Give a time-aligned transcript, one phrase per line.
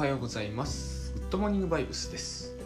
[0.00, 1.12] はようございます。
[1.12, 2.56] グッドモーニングバイブスです。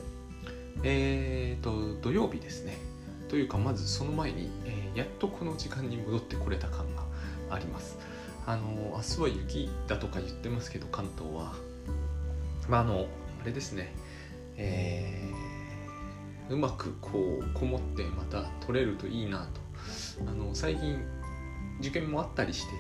[0.85, 2.79] えーと、土曜日ですね。
[3.29, 7.03] というか、まずその前に、えーやっとこの時間に戻ってこれた感が
[7.51, 7.99] あります。
[8.47, 11.57] あの、明日は雪だとか言ってますけど、関東は。
[12.69, 13.09] まあ、あの、
[13.43, 13.93] あれですね。
[14.57, 19.61] えーうまくこう、こもってまた取れるといいなと。
[20.31, 21.01] あの、最近、
[21.81, 22.71] 受験もあったりして、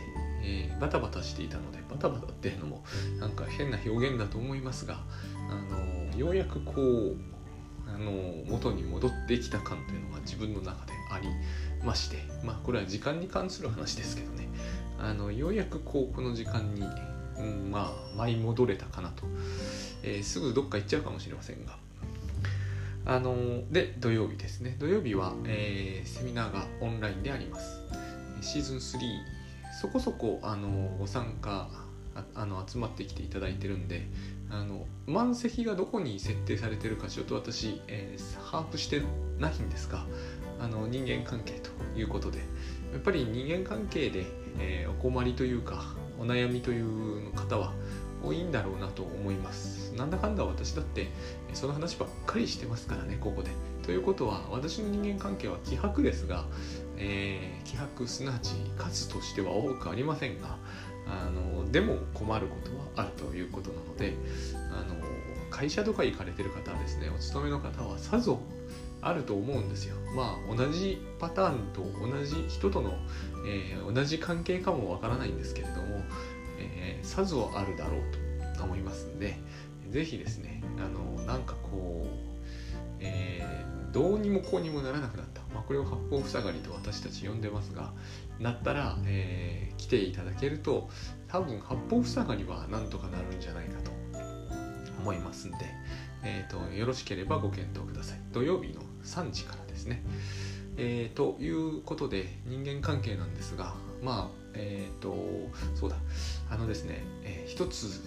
[0.45, 2.85] えーバタバタしていたのでバタバタっていうのも
[3.19, 5.01] なんか変な表現だと思いますが
[5.49, 7.17] あのようやくこう
[7.89, 8.13] あの
[8.47, 11.29] 元に戻ってきた感というのが自分の中であり
[11.85, 14.49] ましてまあこれは時間に関する話ですけどね。
[14.99, 16.83] あのようやくこうこの時間に、
[17.39, 19.25] うん、まあ舞い戻れたかなと、
[20.03, 21.77] えーすぐどっか行っちゃうかもしれませんが。
[23.07, 24.77] あので土曜日ですね。
[24.79, 27.81] 土曜日は、えーセミナーがオンラインであります。
[28.41, 29.34] シーズン3
[29.85, 31.69] そこそこあのご参加
[32.35, 34.07] あの集まってきていただいてるんで
[34.49, 39.03] あの満席がどこに設定されてるかちょっと私、えー把握して
[39.39, 40.07] ないんですが
[40.59, 42.45] あの人間関係ということでや
[42.99, 44.25] っぱり人間関係で、
[44.59, 47.75] えーお困りというかお悩みという方は
[48.25, 49.93] 多いんだろうなと思います。
[49.97, 51.09] なんだかんだ私だって
[51.53, 53.51] その話ばっかりしてますからねここで。
[53.83, 56.47] ということは私の人間関係は希薄ですが
[56.97, 60.59] えー希薄すなわち数としては多くありませんが
[61.07, 64.15] あのでも困ることはあるということなので
[64.71, 64.95] あの
[65.51, 68.41] 会社とか行かれてる方はですねお勤めの方はさぞ
[69.03, 69.97] あると思うんですよ。
[70.17, 72.95] まあ同じパターンと同じ人との、
[73.47, 76.01] えー同じ関係かもわからないんですけれども、
[76.59, 79.37] えーさぞあるだろうと思いますんで
[79.91, 82.09] ぜひですねあのなんかこう、
[83.01, 87.93] えーどうにもこうにもならなくなった、まあ、これを八方塞がりと私たち呼んでますが
[88.41, 90.89] なったら、えー来ていただけると
[91.29, 93.91] 多分八方塞がりはなんとかなるんじゃないかと
[95.01, 95.59] 思いますんで、
[96.25, 98.19] えー、とよろしければご検討ください。
[98.33, 100.03] 土曜日の3時からですね、
[100.79, 105.15] えーということで人間関係なんですがまあえっ、と
[105.75, 105.97] そうだ。
[106.51, 108.01] あのですね、えー一つ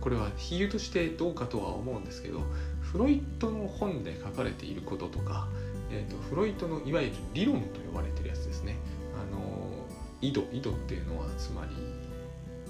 [0.00, 2.42] これは比喩としてどうかとは思うんですけど
[2.80, 5.48] フロイトの本で書かれていることとか、
[5.90, 8.76] えー、とフロイトのいわゆる理論と呼ばれてるやつですね。
[9.14, 9.86] あの
[10.20, 11.74] 井戸井戸っていうのはつまり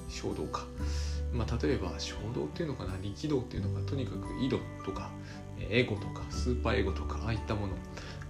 [0.09, 0.67] 衝動か、
[1.33, 5.11] まあ、例えば衝動っていうのかな力道っていうのかとにかく井戸とか
[5.71, 7.75] エゴとかスーパーエゴとかああいったもの。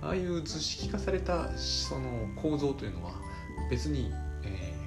[0.01, 3.13] ああいう図式化されたその構造というのは
[3.71, 4.13] 別に、
[4.45, 4.79] えー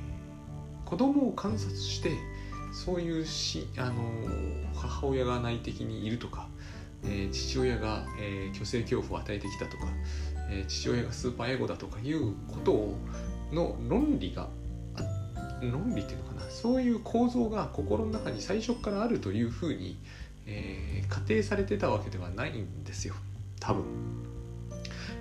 [0.92, 2.12] 子供を観察して
[2.74, 3.94] そういうしあの
[4.76, 6.50] 母親が内的にいるとか、
[7.04, 9.86] え父親が、えー虚勢恐怖を与えてきたとか、
[10.50, 12.98] え父親がスーパーエゴだとかいうことを
[13.52, 14.50] の論理が
[15.62, 19.98] 論理っていうのかなそういう構造が心の中に最初からあるというふうに、
[20.46, 23.16] えー仮定されてたわけではないんですよ。
[23.60, 23.84] 多分。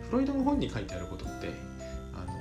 [0.08, 1.48] フロイドの本に書いてあることって
[2.14, 2.32] あの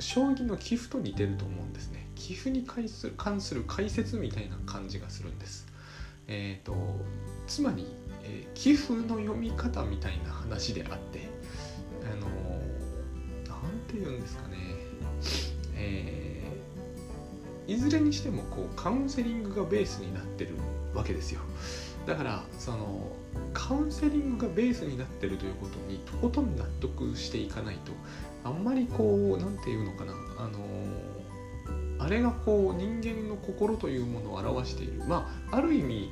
[0.00, 2.06] 将棋の棋譜と似てると思うんですね。
[2.16, 5.66] 棋譜に関する関する解説みたいな感じがするんです。
[6.28, 6.74] えっ、と
[7.46, 7.86] つまり、
[8.24, 11.28] えー棋譜の読み方みたいな話であって
[12.04, 12.28] あの
[13.48, 14.56] なんて言うんですかね。
[15.76, 16.42] えー
[17.68, 20.56] いずれにしてもこうカウンセリングがベースになってる
[20.94, 21.40] わけですよ。
[22.06, 23.16] だからその
[23.54, 27.92] カウンセリングがベースになってるということにとことん納得していかないと
[28.44, 30.12] あんまりこうなんていうのかな。
[30.38, 30.58] あの
[32.00, 35.04] あれがこう人間の心というものを表している。
[35.06, 36.10] まあある意味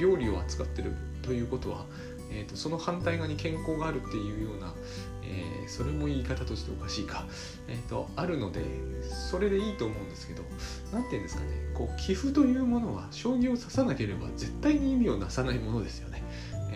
[0.00, 1.84] 病理を扱ってるということは、
[2.30, 4.74] えー、とその反対側に健康があるっていうような、
[5.22, 7.26] えーそれも言い方としておかしいか、
[7.68, 8.60] えー、とあるので
[9.30, 10.42] それでいいと思うんですけど
[10.92, 16.22] 何て言うんですかねこう棋譜というものは将棋を指さなければ絶対に意味をなさないものですよね。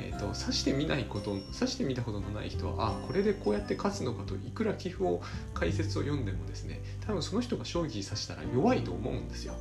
[0.01, 5.21] えー、と指してみないこと指してみたことのない人はあこれでこうやって勝つのかといくら棋譜を
[5.55, 9.55] 解説を読んでもですね多分その人が将棋指したら弱いと思うんですよ。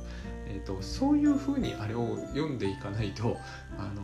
[0.46, 3.36] えー、とそういうふうにあれを読んでいかないと
[3.78, 4.02] あの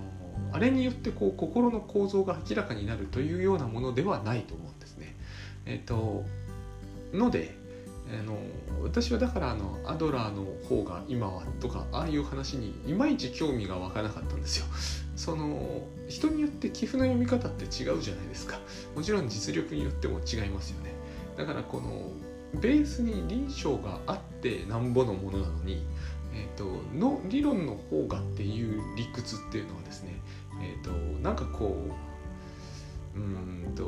[0.53, 5.17] あれによってこう心の構造が明らかになるというようなものではないと思うんですね。
[5.67, 6.25] えっ、と
[7.13, 7.57] ので
[8.13, 8.37] あの
[8.83, 14.67] 私はだからあのアドラーの方が今はとかああいう話にいまいち興味が湧かなかったんですよ。
[15.17, 18.59] その人によって寄付の読み方って違うじゃないですか。
[18.95, 20.93] もちろん実力によっても違いますよね。
[21.37, 22.11] だからこの
[22.61, 25.83] ベースに臨床があってなんぼのものなのに、
[26.35, 26.65] えー、と
[26.95, 30.14] の理論の方がっていう理屈っていうのはですね、
[30.65, 30.91] えー、と
[31.21, 31.91] なんかこ
[33.15, 33.85] ううーんと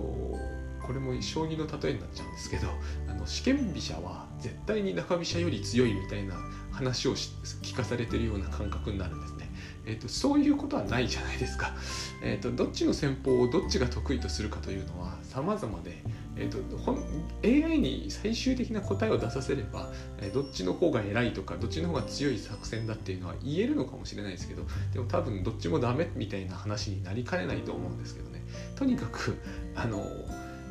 [0.86, 2.68] これも将棋の例えになっちゃうんですけど
[3.10, 6.34] あの試験飛車は絶対に中飛車より強いみたいな
[6.70, 9.50] 話を聞かされてるような感覚になるんですね。
[9.86, 11.74] えーと、そういうことはないじゃないですか、
[12.20, 16.02] えーと、どっちの戦法をどっちが得意とするかというのは様々で、
[16.38, 16.58] えーと、
[17.42, 19.90] AI に最終的な答えを出させれば、
[20.20, 24.62] え、どっちの方が偉いとかどっちの方が強い作戦だっていうのは言えるのかもしれないですけど
[24.92, 28.42] でも多分どっちもダメみたいな話になりかねないと思うんですけどね
[28.74, 29.36] とにかく
[29.74, 30.04] あの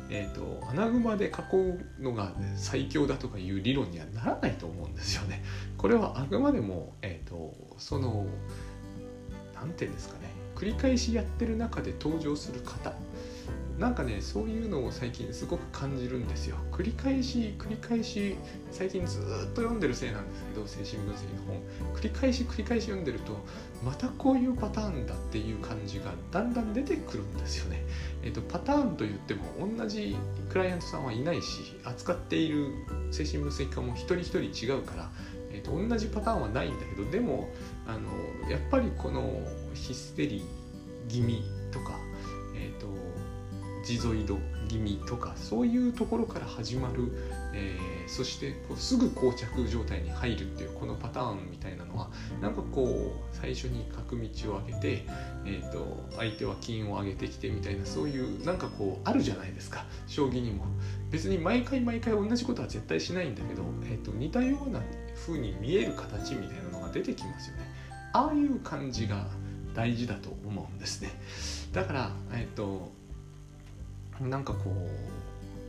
[0.08, 5.42] えーと、アナグマで囲うのが最強だとかいう理論にはならないと思うんですよね。
[5.76, 8.24] これはあくまでも、えーと、その
[9.54, 12.92] 何て言うんですかね繰り返しやってる中で登場する方
[13.78, 16.56] なんかねそういうのを最近すごく感じるんですよ。
[16.72, 18.36] 繰り返し繰り返し
[18.70, 21.94] 最近ずっと読んでるせいなんですけど精神分析の本。
[21.94, 23.38] 繰り返し繰り返し読んでると
[23.84, 27.82] またこういうパターンだっていう感じがだんだん出てくるんですよね、
[28.22, 29.44] えーと、パターンといっても
[29.76, 30.16] 同じ
[30.48, 32.72] クライアントさんはいないし扱っている
[33.10, 35.10] 精神分析家も一人一人違うから
[35.56, 37.48] えーと、同じパターンはないんだけどでも
[37.86, 39.40] あのやっぱりこの
[39.74, 40.42] ヒステリー
[41.08, 41.98] 気味とか、
[43.86, 44.36] ジゾイド
[44.68, 47.12] 気味とかそういうところから始まる、
[47.54, 52.10] えー、そしてこうすぐ膠着状態に入るっていうこのパターンみたいなのは
[52.42, 55.06] なんかこう最初に角道を上げて、
[55.44, 59.86] えーと、相手は金を上げてきてみたいなそういうなんかこうあるじゃないですか。
[60.08, 60.66] 将棋にも。
[61.12, 64.82] 別に毎回毎回同じことは絶対しないんだけど、えーと、似たような
[65.14, 67.70] 風に見える形みたいなのが出てきますよね。
[68.12, 69.28] ああいう感じが
[69.74, 71.10] 大事だと思うんですね。
[71.72, 72.90] だから、えっ、と
[74.20, 75.16] なんかこう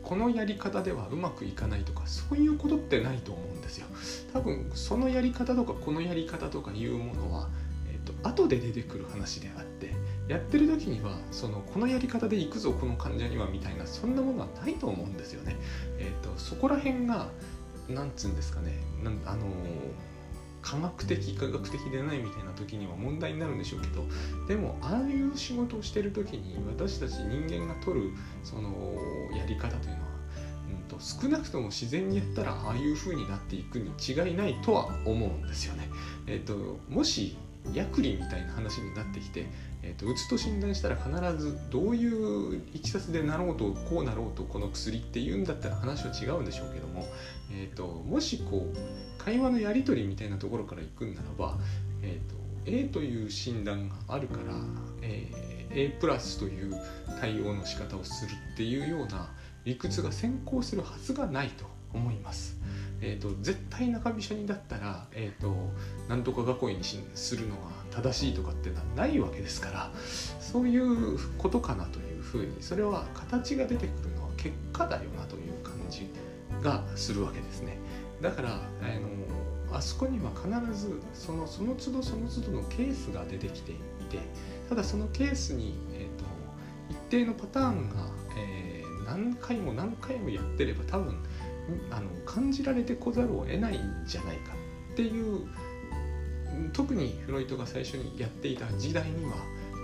[0.07, 3.87] このやり方ではうまくいかないとかそういうことってないと思うんですよ
[4.31, 7.49] 多分そのやり方とかこのやり方とかいうものは、
[7.91, 9.93] えーと、後で出てくる話であって
[10.29, 15.55] やってる時にはそのこのやり方でいくぞこの患者にはみたいなそんなものはないと思うんですよね。
[15.99, 17.29] えーと、そこら辺が
[17.89, 19.47] なんつうんですかねなあのー
[20.61, 24.03] 科学的科学的でないみたいな時には問題になるんでしょうけど
[24.47, 28.11] でもああいう仕事をしてる時に私たち人間が取る
[28.43, 28.73] その
[29.35, 30.07] やり方というのは、
[30.69, 35.89] うんと、少なくとも自然にやったらああいう風になっていくに違いないとは思うんですよね。
[36.27, 37.37] えーと、もし
[37.73, 39.45] ヤクリみたいな話になってきて、
[39.83, 47.05] えーと、うつと診断したら必ずどういういきさつでなろうとこうなろうとこの薬っていうんだったら話は違うんでしょうけども、
[47.51, 48.77] えー、ともしこう
[49.27, 51.57] 会話のやり取りみたいなところからいくんならば、
[52.01, 54.53] えーと、A という診断があるから、
[55.01, 56.73] えー、A プラスという
[57.19, 59.29] 対応の仕方をするっていうような
[59.65, 62.55] 理屈が先行するはずがないと思います。
[63.01, 65.53] えーと、絶対中飛車にだったら、えーと、
[66.07, 69.91] なんとか囲いにするのが正しいとかってのはないわけですから
[70.39, 76.07] そういうことかなというふうにそれは形が出てくるのは結果だよなという感じ
[76.63, 77.46] がするわけですね。
[78.21, 83.75] だからあのあそこには必ずそのその都度その都度のケースが出てきてい
[84.09, 84.19] て
[84.69, 86.25] ただそのケースに、えーと、
[86.89, 87.95] 一定のパターンが、
[88.37, 91.23] えー、何回も何回もやってれば多分
[91.91, 94.53] あの感じられてこざるを得ないんじゃないか
[94.93, 95.47] っていう
[96.73, 99.35] 特にフロイトが最初にやっていた時代には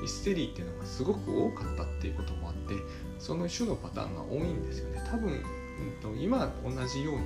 [0.02, 2.74] ヒステリーっていうのがすごく多かったっていうこともあって
[3.20, 5.02] その種のパターンが多いんですよね。
[5.10, 5.44] 多分、
[6.12, 7.22] うん、今同じように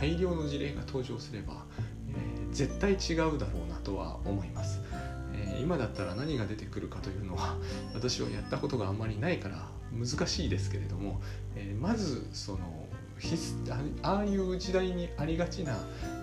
[0.00, 1.64] 大量の事例が登場すれば、
[2.08, 4.80] えー、絶対違うだろうなとは思います、
[5.34, 7.56] えー、今だったら何が出てくるかというのは
[7.94, 11.20] 私はやったことがあんまりないから難しいですけれども、
[11.54, 12.86] えー、まずその
[14.02, 15.76] ああいう時代にありがちな、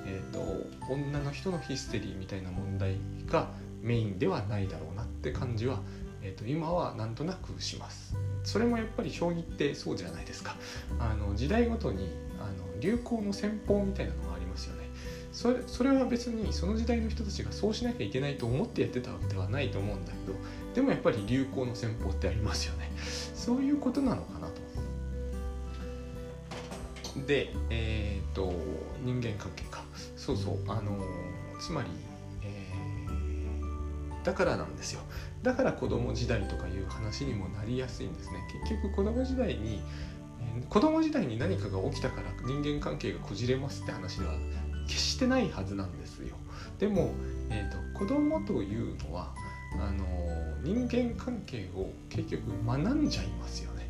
[0.06, 3.48] えーと、女の人のヒステリーみたいな問題が
[3.82, 5.80] メインではないだろうなって感じは、
[6.22, 8.18] えーと今はなんとなくします。
[8.44, 10.58] それもやっぱり将棋ってそうじゃないですか。
[11.00, 12.10] あの時代ごとに
[12.80, 14.90] 流行の戦法みたいなのがありますよね。
[15.32, 20.34] それそれは別にその時代の人たちがそうしなきゃいけないと思ってやってたわけではないと思うんだけど
[20.74, 22.92] でもやっぱり流行の戦法ってありますよね。
[23.36, 24.60] そういうことなのかなと。
[27.26, 28.54] でえっ、ー、と
[29.04, 29.84] 人間関係か。
[30.16, 30.58] そうそう。
[30.68, 31.00] あの
[31.60, 31.88] つまり、
[32.44, 35.02] えー、だからなんですよ。
[35.42, 38.40] だから子供時代とかいう話にもなりやすいんですね。
[38.62, 39.82] 結局子供時代に
[40.70, 44.34] 子供時代に何かが起きたから人間関係がこじれますって話では
[44.88, 46.36] 決してないはずなんですよ。
[46.80, 47.12] でも、
[47.50, 49.34] えーと、子供というのは
[49.74, 50.06] あの
[50.64, 53.88] 人間関係を結局学んじゃいますよね。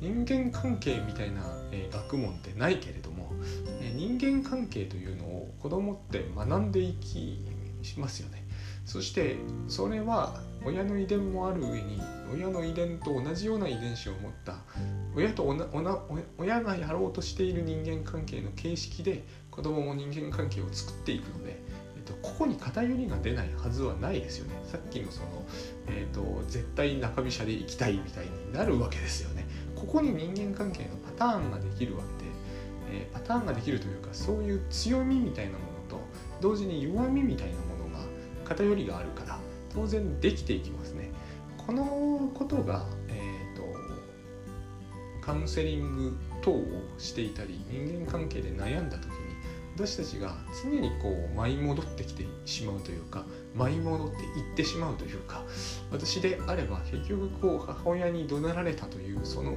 [0.00, 3.30] 人間関係みたいな、えー、学問ってないけれども、
[3.80, 7.44] えー、人間関係というのを子供って学んでいき
[7.98, 8.44] ますよね。
[8.90, 9.36] そして
[9.68, 12.02] それは親の遺伝もある上に
[12.34, 14.56] 親の遺伝と同じような遺伝子を持った
[15.14, 15.44] 親と
[16.38, 21.62] 親がやろうとしている人間関係の形式で子供も人間関係を作っていくので、
[21.98, 24.54] えっと、ここに偏りが出ないはずはないですよね。
[24.64, 25.26] さっきのその、
[25.86, 29.46] えーと、絶対中飛車で行きたいみたいになるわけですよね。
[29.76, 32.30] ここに人間関係のパターンができるわけで、
[33.04, 36.00] えー、パターンができるというかそういう強みみたいなものと
[36.40, 37.69] 同時に弱みみたいなもの
[38.50, 39.38] 偏りがあるから
[39.72, 41.10] 当然できていきますね。
[41.56, 43.62] このことが、えーと、
[45.24, 46.64] カウンセリング等を
[46.98, 49.20] していたり人間関係で悩んだ時に
[49.76, 55.44] 私たちが常にこう舞い戻ってきてしまうというか舞い戻っていってしまうというか
[55.92, 59.52] 私であれば結局こう母親に怒鳴られたというその、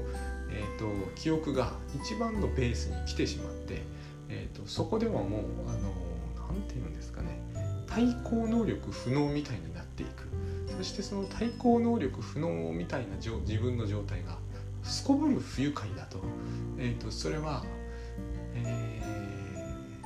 [0.52, 0.86] えーと、
[1.16, 3.82] 記憶が一番のベースに来てしまって、
[4.30, 5.93] えーと、そこではもうあの
[7.94, 10.28] 対抗能力不能みたいになっていく。
[10.78, 14.38] そしてその対抗能力不能みたいな自分の状態が
[14.82, 16.20] すこぶる不愉快だと,、
[16.80, 17.64] えーと、それは、
[18.56, 19.04] え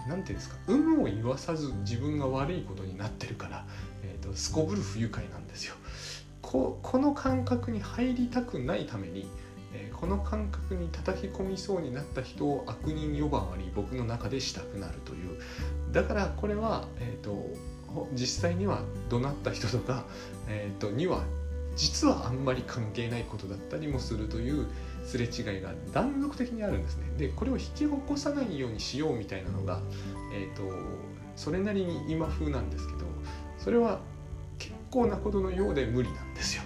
[0.06, 0.58] ー、なんていうんですか。
[0.68, 3.66] 有無を言わさず自分が悪いことになってるから、
[4.04, 5.76] えーと、すこぶる不愉快なんですよ。
[6.42, 9.28] ここの感覚に入りたくないために、
[9.74, 15.40] えー、この感覚に叩き込みそうになった人を悪人呼ばわり僕の中でしたくなるという。
[15.94, 17.77] だからこれは、えーと
[18.14, 20.06] 実際には怒鳴った人とか、
[20.48, 21.24] えーと、には
[21.76, 24.66] 実はあんまり関係ないことだったりもするという
[25.06, 27.04] すれ違いが断続的にあるんですね。
[27.18, 29.82] でこれを引き起こさないようにしようみたいなのが、
[30.34, 30.64] えーと、
[31.36, 33.00] それなりに今風なんですけど
[33.60, 34.00] それは
[34.58, 36.64] 結構なことのようで無理なんですよ。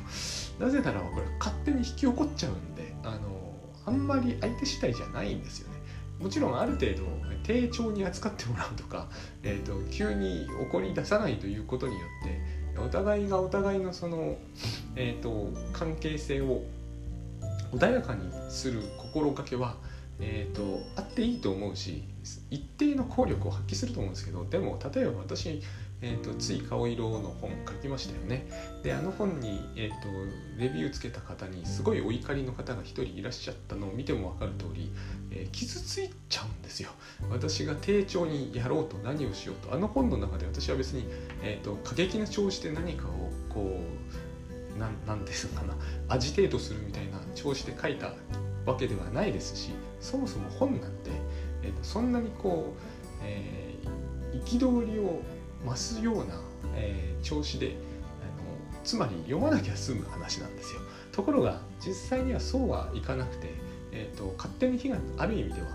[0.60, 3.42] なぜならこれ勝手に引き起こっちゃうんであの
[3.86, 5.71] あんまり相手次第じゃないんですよね。
[6.22, 7.04] もちろんある程度
[7.44, 9.08] 丁重に扱ってもらうとか、
[9.44, 14.38] えーと、急に怒り出さないということによってお互いがお互いのその、
[14.96, 16.64] えーと、関係性を
[17.72, 19.76] 穏やかにする心がけは、
[20.20, 22.04] えーとあっていいと思うし
[22.52, 25.62] 一定の効力を発揮すると思うんですけどでも例えば私
[26.02, 28.48] えーと、つい顔色の本書きましたよね。
[28.84, 30.08] であの本に、えーと、
[30.58, 34.92] レビューつけた方にすごいお怒りの方が1人いらっしゃったのを見ても分かる通り、
[35.32, 36.90] えー、傷ついちゃうんですよ。
[37.30, 39.74] 私が丁重にやろうと何をしようと。
[39.74, 41.06] あの本の中で私は別に、
[41.44, 43.80] えーと、過激な調子で何かをこ
[44.76, 45.76] うななんですかな。
[46.08, 48.14] アジテートするみたいな調子で書いた
[48.66, 51.12] わけではないですしそもそも本なんて、
[51.64, 52.82] えー、とそんなにこう、
[53.24, 55.22] えー、憤りを
[55.66, 56.40] 増すような、
[56.76, 60.82] えー、調子であのつまり読まなきゃ済む話なんですよ。
[61.12, 63.50] ところが実際にはそうはいかなくて、
[63.92, 65.68] えーと、勝手に火がある意味では、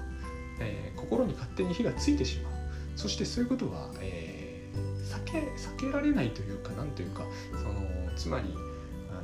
[0.61, 2.53] えー、心に勝手に火がついてしまう。
[2.97, 8.55] そしてそういうことは、えー、避け避けられないというかなんというかそのつまり
[9.11, 9.15] あ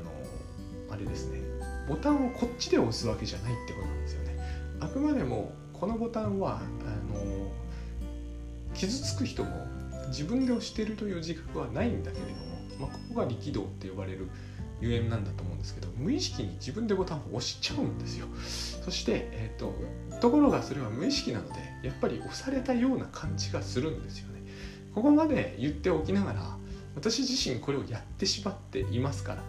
[0.91, 1.41] のあれですね。
[1.89, 4.39] ボタンをこっちで押すわけじゃないってことなんですよね。
[4.81, 6.61] あくまでもこのボタンはあ
[7.13, 7.51] の
[8.75, 9.51] 傷つく人も
[10.13, 12.33] 自分で押してるという自覚はないんだけれど
[12.79, 14.29] も、まあ、ここが力道って呼ばれる
[14.81, 18.27] ゆえんなんだと思うんですけど無意識に自分でボタンを押しちゃうんですよ。
[18.85, 19.75] そして、えーと、
[20.21, 24.43] ところがそれは無意識なのでやっぱり押されたような感じがするんですよね。
[24.95, 26.57] ここまで言っておきながら
[26.95, 29.43] 私自身これをやってしまっていますから。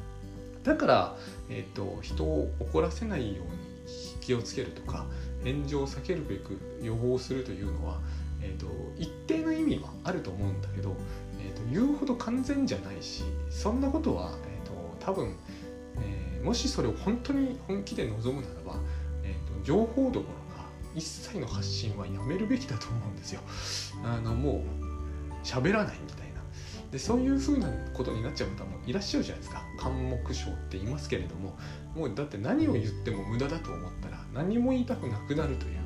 [0.64, 1.18] だから、
[1.50, 3.74] えーと人を怒らせないように
[4.22, 5.06] 気をつけるとか
[5.44, 8.00] 炎上を避けるべく予防するというのは
[8.44, 10.96] えーと、一定の意味はあると思うんだけど、
[11.40, 15.36] えーと、言うほど完全じゃないしそんなことは、えーと、多分、
[15.98, 18.80] えー、もしそれを本当に本気で望むならば、
[19.24, 23.42] えー、と情報どころか一切の発信はやめるべきだと思うんですよ。
[24.04, 24.84] あのもう
[25.44, 26.42] 喋らないみたいな
[26.92, 31.58] でそういうふうなことになっちゃう方もいらっしゃるじゃないですか監目症って言いますけれども
[31.96, 35.80] もうだって何を言っても無駄だと思ったら何も言いたくなくなるという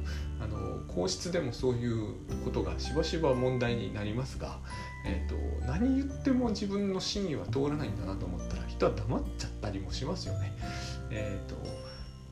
[0.98, 4.58] 皇室でもそういうことがしばしば問題になりますが、
[5.06, 5.36] えーと、
[5.68, 10.54] 何言っても自分の真意は通らないんだなと思ったら人は黙っちゃったりもしますよね。
[11.12, 11.56] えーと、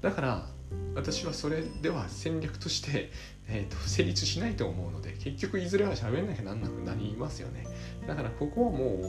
[0.02, 0.48] だから
[0.96, 3.12] 私はそれでは戦略として、
[3.48, 7.68] えーと、成立しないと思うので結局いずれは喋んなきゃなんなくなりますよね。
[8.08, 9.00] だからここはもう、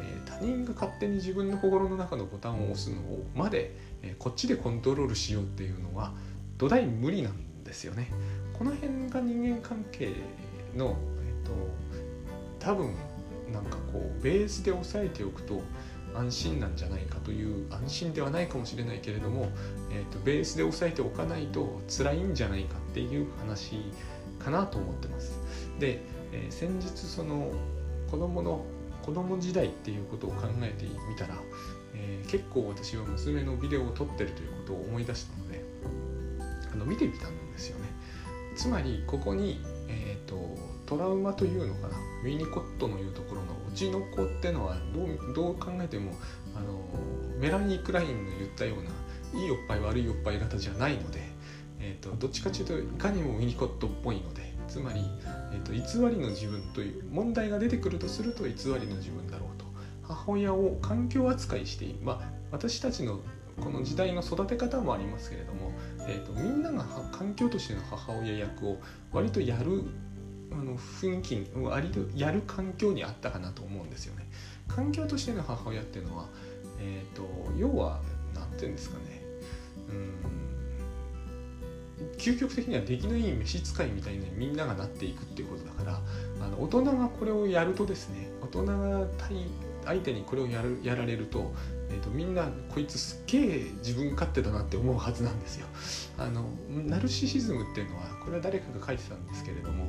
[0.00, 6.14] えー、他人が勝手に自分の心の中のボタンを押すのをまで、えー、こっちでコントロールしようっていうのは
[6.56, 8.08] 土台無理なんですよね。
[8.58, 10.12] この辺が人間関係
[10.76, 11.52] の、えっと、
[12.58, 12.94] 多分
[13.52, 15.62] なんかこうベースで押さえておくと
[16.14, 19.48] 安心なんじゃないかという安心ではないかもしれないけれども、
[19.90, 23.80] えーと、ベースで押さえておかないと辛いんじゃないかっていう話
[24.38, 25.38] かなと思ってます。
[25.78, 27.50] で、えー、先日その
[28.10, 28.64] 子供の
[29.02, 31.34] 子供時代っていうことを考えてみたら、
[31.94, 35.64] えー、結構私は娘のビデオを撮ってるということを思い出したので
[36.72, 37.88] あの見てみたんですよね。
[38.62, 40.36] つまりここに、えーと、
[40.86, 46.12] トラウマというのかなウィニコットのいうところのうちの子ってのはどうどう考えても
[46.54, 46.80] あの
[47.40, 51.18] メラニー・クラインの言ったようないいおっぱい悪いおっぱい型じゃないので、
[51.80, 55.00] えーと、どっちかというといかにもウィニコットっぽいのでつまり、
[55.52, 59.64] えーと、偽りの自分という問題が出てくるとすると偽りの自分だろうと。
[60.04, 63.18] 母親を環境扱いしてまあ私たちの
[63.60, 65.72] この時代の育て方もありますけれども、
[66.08, 68.78] えーと、みんなが環境としての母親役を
[69.12, 69.84] 割とやる
[70.50, 74.26] あの雰囲気割とやる環境にあったかなと思うんですよね。
[74.68, 76.26] 環境としての母親っていうのは、
[76.80, 77.26] えーと、
[77.58, 78.00] 要は
[78.34, 79.22] 何て言うんですかね
[79.90, 80.42] うん
[82.16, 86.00] 究極的には出来のいい召使いみたいにみんながなっていくっていうことだから
[86.40, 89.36] あの大人がこれをやるとですね大人が対
[89.84, 91.52] 相手にこれをやるやられると
[91.92, 95.66] えーと、みんなこいつすっげえ自分勝手だなって思うはずなんですよ。
[96.18, 99.86] あのナルシシズムっていうのはこれは誰かが書いてたんですけれども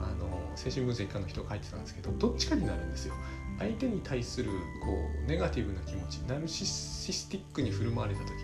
[0.00, 3.14] あの精神分析家の人が書いてたんですけどどっちかになるんですよ。
[3.58, 4.50] 相手に対する
[4.84, 4.92] こ
[5.24, 8.36] うネガティブな気持ちナルシスティックに振る舞われた時に、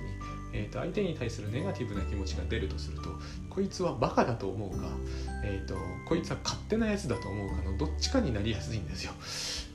[0.54, 3.10] えーと、相手に対するネガティブな気持ちが出るとすると
[3.50, 4.86] こいつはバカだと思うか、
[5.44, 9.12] えーと、とこいつは勝手なやつだと思うかのどっちかになりやすいんですよ。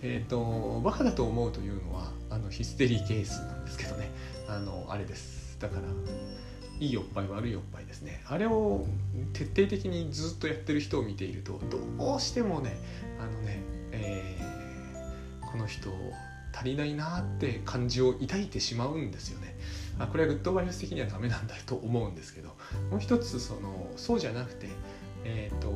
[0.02, 4.12] えー、とバカだと思うというのはあのヒステリーケースなんですけどね。
[4.48, 5.58] あのあれです。
[5.60, 5.82] だから
[6.80, 8.24] いいおっぱい悪いおっぱいですね。
[8.28, 8.86] あれを
[9.34, 11.60] 徹底的にずっとやってる人を見ていると
[11.98, 12.78] どうしてもね
[13.20, 15.90] あのね、えー、この人
[16.54, 19.58] 足りないなって感じを抱いてしまうんですよね。
[19.98, 22.50] あこれはグッドバイオス的にはダメなんだと思うんですけど
[22.92, 24.68] もう一つそのそうじゃなくて
[25.24, 25.74] えっ、ー、と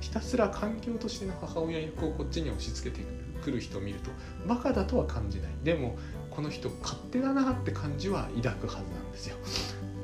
[0.00, 3.08] ひたすら環境としての母親役をこっちに押し付けてく。
[3.08, 4.10] る来る人を見ると
[4.48, 5.52] バカだとは感じない。
[5.62, 5.96] でも
[6.30, 9.36] この人勝手だなって感じは抱くはずなんですよ。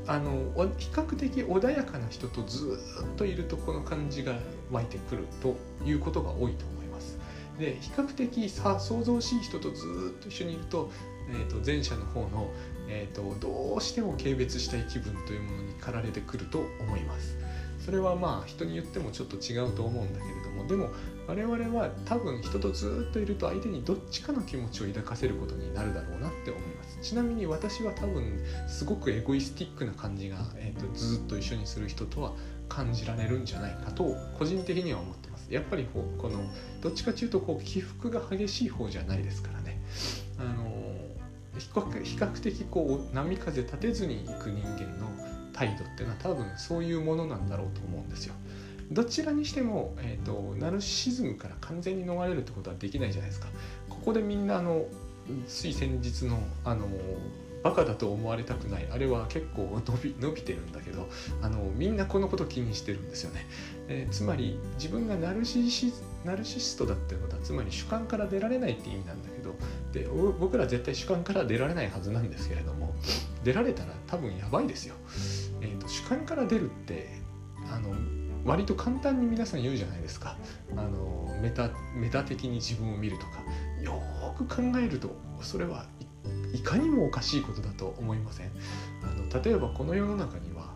[0.06, 4.34] あの比較的穏やかな人とずっといるとこの感じが
[4.70, 7.18] 湧いてくるということが多いと思います。
[7.58, 10.90] で比較的さ想像しい人とずっと一緒にいると,、
[11.30, 12.50] えー、と前者の方の、
[12.88, 17.36] えーとどうしても軽蔑したい気分というものに駆られてくると思います。
[17.84, 20.90] それはまあ人によってもちょっと違うと思うんだけれどもでも
[21.26, 26.98] 我々は多分人とずっといると相手にどっちかの気持ちを抱かせることになるだろうなって思います。
[27.02, 32.32] ちなみに私は多分すごくエゴイスティックな感じが、えーと、ずっと一緒にする人とは
[32.68, 35.52] 感じられるんじゃないかと個人的には思ってます。
[35.52, 36.40] やっぱりこうこの
[36.80, 39.80] どっちかというとこう起伏が激しい方じゃないですからね。
[40.38, 41.02] あの
[41.58, 48.34] 比較比較的こう波風立てずに行く人間の態度っていうのは多分そういうものなんだろうと思うんですよ。
[48.90, 53.48] どちらにしても、えーと、ナルシズムから完全に逃れるってことはできないじゃないですか。
[53.88, 54.84] ここでみんなあの
[55.46, 56.88] つい先日のあの
[57.62, 58.88] バカだと思われたくない。
[58.90, 61.08] あれは結構伸び伸びてるんだけど
[61.40, 63.46] あのみんなこのこと気にしてるんですよね、
[63.88, 65.92] えー、つまり自分がナルシシ
[66.24, 69.54] ナルシストだってことはつまり主観から出られないって意味なんだけど。
[69.92, 70.08] で
[70.40, 72.94] 僕ら絶対主観から出られないはずなんですけれども。
[73.44, 74.94] 出られたら多分やばいですよ、
[75.62, 77.08] えーと、主観から出るって
[77.72, 77.94] あの
[78.44, 80.36] 割と簡単に皆さん言うじゃないですか。
[80.72, 83.42] あのメタメタ的に自分を見るとか。
[83.82, 84.00] よ
[84.38, 85.86] く考えるとそれは
[86.54, 88.50] いかにもおかしいことだと思いません？
[89.02, 90.72] あの例えばこの世の中には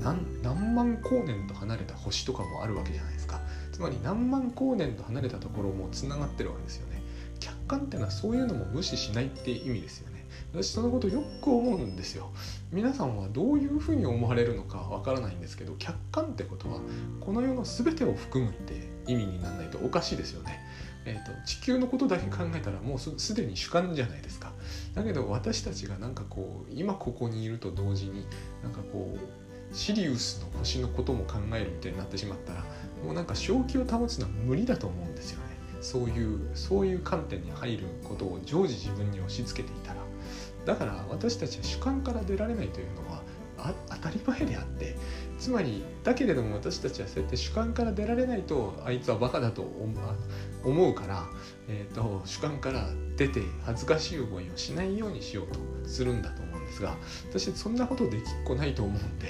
[0.00, 3.40] 何万光年と離れた星とかもあるわけじゃないですか。
[3.70, 7.00] つまり何万光年と離れたところもつながってるわけですよね。
[7.38, 10.11] 客観ってのはそういうのも無視しないって意味ですよね。
[10.52, 12.30] 私そのことよく思うんですよ。
[12.70, 16.80] 皆さんはどういうふうに思われるのかわからないんですけど客観ってことは
[17.20, 20.60] この世の全てを含むって意味にならないとおかしいですよね。
[21.04, 24.52] えーと、地球のことだけ考えたらもうすでに主観じゃないですか。
[24.94, 28.24] だけど私たちがなんかこう今ここにいると同時に
[28.62, 32.64] なんかこうシリウスの星のことも考えるみたいになってしまったら
[33.04, 35.52] もうなんか正気を保つのは無理だと思うんですよね。
[35.80, 40.01] そういうそういう観点に入ることを常時自分に押し付けていたら
[40.64, 43.22] だから私たちは主観から出られないというのは
[43.88, 44.96] 当たり前であって
[45.38, 49.62] つまりだけれども私たちはそうやって主観から出られないとあいつはバカだと
[50.64, 51.26] 思うから、
[51.68, 56.51] えーと、主観から出て恥ずかしい思いをしないようにしようとするんだと思う。
[56.51, 56.51] ん
[56.82, 56.88] で
[57.30, 59.28] すが私そんなことできっこないと思うんで、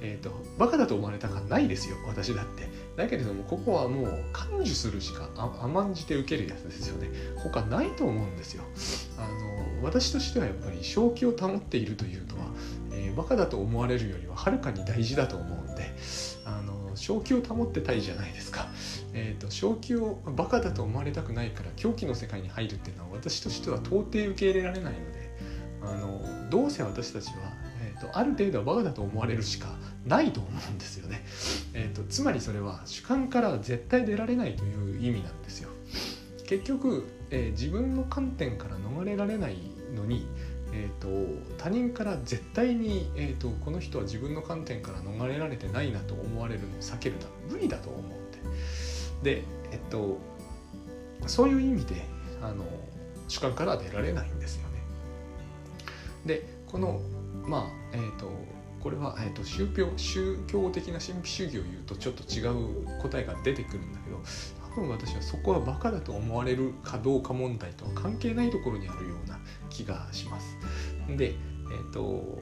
[0.00, 2.68] えーと、バカだと思われたかないですよ私だって。
[2.96, 5.28] だけれどもここはもう感受するしか
[5.60, 7.10] 甘んじて受けるやつですよね。
[7.36, 8.62] 他ないと思うんですよ。
[9.18, 12.46] あの私としてはやっぱり正気を保っているというのは
[12.92, 15.92] えバカだと思われるよりははるかに大事だと思うんで
[16.44, 18.68] あの正気を保ってたいじゃないですか、
[19.12, 25.23] えーと、正気をバカだと思われたくないから狂気の世界に入るっていうのは私としては到底受け入れられないので
[25.86, 29.68] あのどうせ私たちは、えーと、と、ある程度はバカだと思われるしか
[30.06, 31.24] ないと思うんですよね、
[31.72, 35.70] えーと、つまりそれは主観から絶対出られないという意味なんですよ。
[36.46, 39.56] 結局、えー、自分の観点から逃れられない
[39.96, 40.26] のに、
[40.72, 41.08] えーと、
[41.56, 49.38] 他人から絶対に、えーと、この人は自分の観点から逃れられてないなと思われるのを避けるのは無理だと思うんで。
[49.38, 50.18] でえっと
[51.26, 52.04] そういう意味で
[52.42, 52.64] あの
[53.28, 54.73] 主観から出られないんですよ。
[56.26, 57.00] でこの
[57.46, 58.30] まあえっ、ー、と
[58.84, 64.20] これは、えーと、宗教宗教的な神秘主義を言うとちょっと違う答えが出てくるんだけど
[64.74, 69.38] 多分私はそこはバカだと思われるかどうか問題とは関係ないところにあるような
[69.70, 70.58] 気がします。
[71.16, 72.38] でえっ、ー、と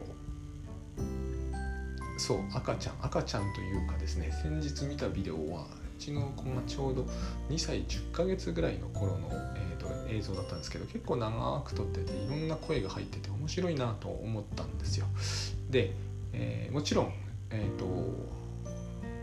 [2.18, 5.66] そう赤ちゃん赤ちゃんというかですね先日見たビデオは
[6.02, 7.02] ちの子がちょうど
[7.48, 15.06] 2歳10ヶ月ぐらいの頃の、えーと、映像だったんですけど結構長く撮ってていろんな声が入ってて面白いなと思ったんですよ。
[15.70, 15.92] で、
[16.32, 17.12] えー、もちろん、
[17.50, 17.84] えーと、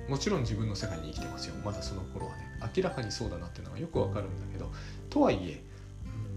[0.10, 1.56] もちろん自分の世界に生きてますよ。
[1.66, 2.48] まだその頃はね。
[2.76, 4.70] 明らかにそうだなっていうのがよくわかるんだけど
[5.10, 5.62] とはいえ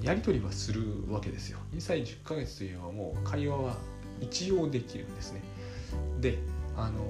[0.03, 1.59] やり取りはするわけですよ。
[1.75, 3.77] 2歳10ヶ月といえばもう会話は
[4.21, 5.41] 一応できるんですね。
[6.21, 6.39] で
[6.77, 7.01] あの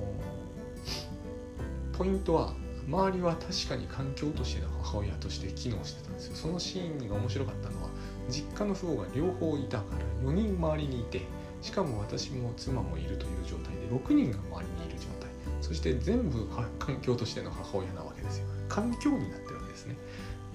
[1.93, 2.55] ポイントは
[2.87, 6.37] 周りは確かに環境としての母親として機能してたんですよ。
[6.37, 7.91] そのシーンが面白かったのは
[8.29, 11.23] 実家の父母が両方いたから4人周りにいて
[11.61, 15.31] しかも私も妻もいるという状態で6人が周りにいる状態。
[15.61, 18.47] そして全部環境としての母親なわけですよ。
[18.69, 19.97] 環境になってるわけですね。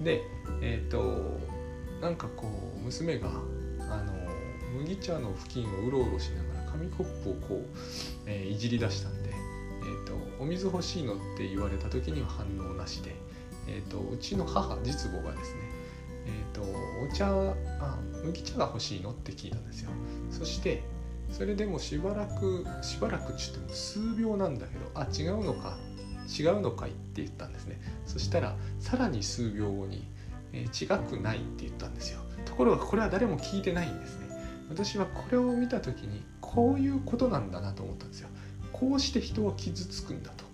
[0.00, 0.22] で
[0.60, 1.38] えっ、ー、と
[2.00, 3.28] なんかこう娘が
[3.80, 4.12] あの
[4.78, 7.66] 麦茶の付近をうろうろしながら紙コップをこう、
[8.26, 9.27] えー、いじり出したんで
[10.40, 13.14] お水欲しいのって言われた時には反応なしで、
[13.66, 15.60] えーと、うちの母実母がですね、
[16.26, 16.62] えーと、
[17.12, 17.28] お茶
[17.80, 19.90] あ麦茶が欲しいのって聞いたんですよ。
[20.30, 20.82] そして
[21.30, 25.76] それでもしばらくしばらくって言っても数秒なんだけどあ違うのか
[26.38, 27.80] 違うのかいって言ったんですね。
[28.06, 30.06] そしたらさらに数秒後に、
[30.52, 32.20] えー、違くないって言ったんですよ。
[32.44, 34.28] ところがこれは誰も聞いてないんですね。
[34.68, 38.28] 私はこれを見た時にこういうことなんだなと思ったんですよ。
[38.78, 40.44] こうして人は傷つくんだと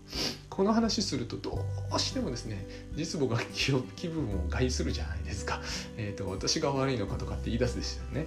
[0.49, 3.73] この話するとどうしてもですね実母が気
[4.07, 5.61] 分を害するじゃないですか、
[5.97, 8.27] えーと、私が悪いのかとかって言い出すでしたよね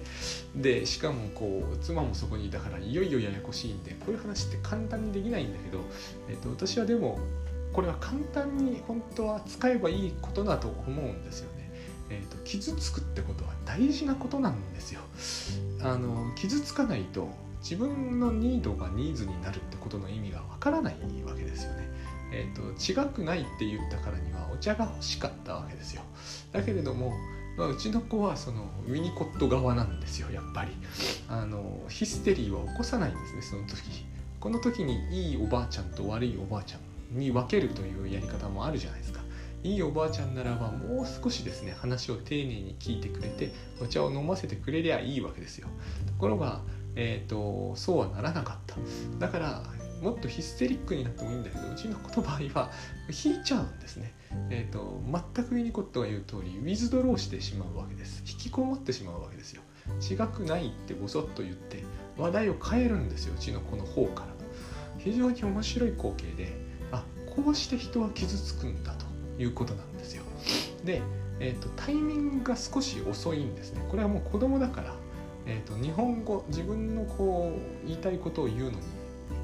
[0.54, 5.80] でしかもこう妻もそこにいたからいよいよややこしいんでこういう話って簡単にできないんだけど、
[6.28, 7.18] えーと、と私はでも
[7.72, 11.70] これは簡単に本当は使えばいいことだと思うんですよね。
[12.10, 15.00] えーと傷つくってことは大事なことなんですよ。
[15.82, 17.28] あの傷つかないと
[17.60, 20.94] 自分のニードがニーズになるってことの意味がわからない
[21.24, 21.88] わけですよね。
[22.30, 26.02] えーと、違くないって言ったからにはお茶が欲しかったわけですよ。
[26.52, 27.12] だけれども、
[27.58, 30.70] まあ、うちの子はそのウィニコット側なんですよやっぱり
[31.28, 34.06] あのヒステリーは起こさないんですねその時
[34.38, 39.20] この時にいいおばあちゃんと悪いおばあちゃんに分けるというやり方もあるじゃないですか
[39.64, 45.66] いいおばあちゃんならばもう少しですね話を丁寧に聞いてくれてお茶を飲ませてくれりゃいいわけですよ
[46.06, 46.60] ところが
[46.96, 48.76] えーと、そうはならなかった。
[49.18, 49.62] だから
[50.02, 52.70] もっとヒステリックになってもいいんだけどうちの子の場合は
[53.24, 54.14] 引いちゃうんですね、
[54.48, 55.02] えーと、
[55.34, 58.22] 全くウィニコットが言う通りウィズドローしてしまうわけです。
[58.24, 59.62] 引きこもってしまうわけですよ。
[60.08, 61.82] 違くないってボソッと言って
[62.16, 64.28] 話題を変えるんですようちの子の方から。
[64.98, 66.52] 非常に面白い光景で
[66.92, 69.06] あこうして人は傷つくんだと
[69.40, 70.22] いうことなんですよ。
[70.84, 71.02] で、
[71.40, 73.84] えーとタイミングが少し遅いんですね。
[73.88, 74.94] これはもう子供だから
[75.48, 78.76] えーと、日本語自分のこう言いたいことを言うのに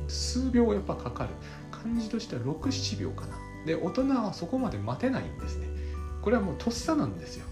[0.06, 1.30] 数秒やっぱかかる。
[1.70, 3.36] 漢字としては67秒かな。
[3.66, 5.66] で大人はそこまで待てないんですね。
[6.22, 7.46] これはもうとっさなんですよ。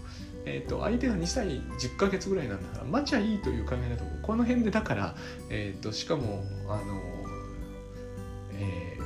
[0.45, 5.15] えーと、相手が2歳10ヶ月ぐらいなんだから待ちゃいいという考えだとこの辺でだから、
[5.49, 7.01] えーと、しかもあの、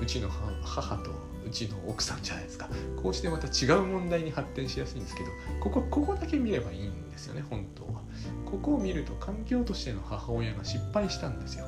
[0.01, 0.29] うちの
[0.63, 1.11] 母と
[1.45, 2.69] うちの奥さんじゃないですか。
[3.01, 5.29] こうしてまた違う問題に発展しやすいんですけど
[5.61, 8.01] ここここだけ見ればいいんですよね本当は。
[8.45, 11.65] ここを見ると環境としての母親が失敗したんですよ。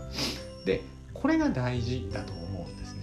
[0.66, 0.82] で
[1.14, 3.00] これが大事だと思うんですね。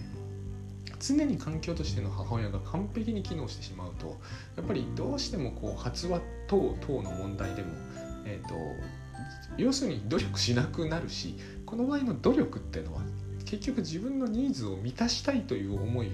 [0.99, 4.19] 常に環境としての母親が完璧に機能してしまうと
[4.57, 7.69] やっぱりどうしてもこう発話等々の問題でも、
[8.25, 8.55] えーと、
[9.57, 13.03] 要するに努力しなくなるしこの場合の努力っていうのは
[13.47, 16.11] 結局自分のニーズを満たしたいという思いを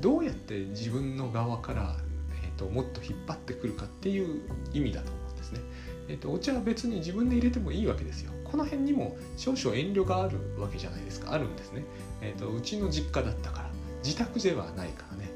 [0.00, 1.96] どうやって自分の側から、
[2.42, 4.42] えーと、もっと引っ張ってくるかっていう
[4.74, 5.60] 意味だと思うんですね。
[6.08, 8.32] えーと、お茶は別に自分で入れてもいいわけですよ。
[8.44, 11.32] この辺にも少々遠慮があるわけじゃないですか。
[11.32, 11.84] あるんですね。
[12.20, 13.70] えーと、うちの実家だったから
[14.04, 15.30] 自宅ではないからね。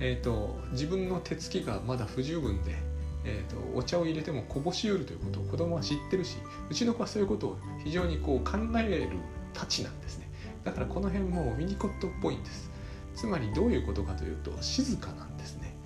[0.00, 2.74] えー、と自分の手つきがまだ不十分で、
[3.24, 6.36] えー、とお茶を入れてもこぼしうるということを子供は知ってるし
[6.70, 9.16] うちの子はそういうことを非常にこう考える
[9.52, 10.23] たちなんですね
[10.64, 12.70] だからこの辺もウィニコットっぽいんです。
[13.14, 15.76] つまりどういうことかというと静かなんですね、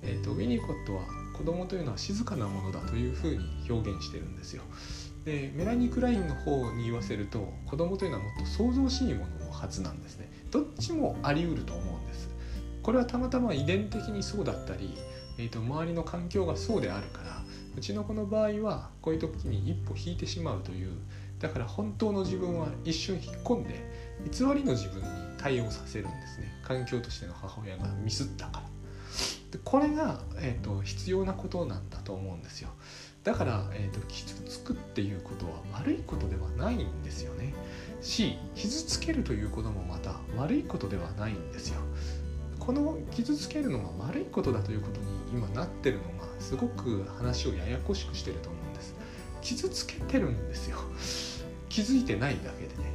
[0.00, 1.02] えーと、ウィニコットは
[1.36, 4.62] 子供というのは静かなものだというふうに表現してるんですよ。
[5.24, 10.30] でメラニー・クラインの方に言わせると子供というのはもっと創造しいもののはずなんですね。
[10.50, 12.30] どっちもあり得ると思うんです。
[12.82, 14.94] これはたまたま遺伝的にそうだったり、
[15.36, 17.42] えーと、周りの環境がそうであるから
[17.76, 20.92] うちの子の場合はこういう時に一歩引いてしまうという
[21.38, 26.52] だから本当の自分は一瞬引っ込んで偽りの自分に対応させるんですね。
[26.62, 28.68] 環境としての母親がミスったから。
[29.50, 32.68] でこれが、えーと、必要なことなんだと思うんですよ。
[33.24, 37.54] だから、えーと、傷つくっていうことは悪いことではないんですよね。
[38.00, 41.80] し傷つけるということもまた悪いことではないんですよ。
[42.58, 48.94] この傷つけるのが悪いことだということに今なってるのがすごく話をややこしくしてると思うんです。
[49.40, 50.78] 傷つけてるんですよ。
[51.68, 52.87] 気づいてないだけでね。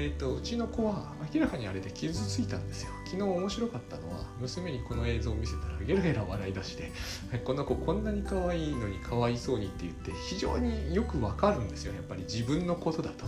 [0.00, 2.90] えーと、うちの子は明らかにあれで傷ついたんですよ。
[3.04, 6.92] 昨日面白かったのは娘にこの映像を見せたらゲラゲラ笑い出して
[7.44, 11.94] この子こんなに可愛いのにかわいそうにって言って非常によくわかるんですよ。
[11.94, 13.24] やっぱり自分のことだと。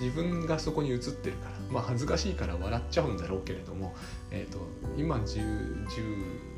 [0.00, 1.52] 自分がそこに映ってるから。
[1.70, 3.94] まあ恥ずかしいから笑っちゃうんだろうけれども、
[4.32, 4.58] えーと、
[4.96, 6.52] 今10 10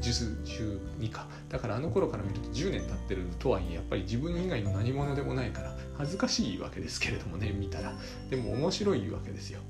[0.00, 1.26] 12か。
[1.48, 7.92] だからあの頃から見ると10年経ってるとはいえやっぱり自分以外の何者でもないから恥ずかしいわけですけれどもね見たら。
[8.30, 9.60] でも面白いわけですよ。